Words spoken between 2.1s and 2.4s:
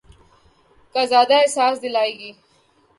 گی۔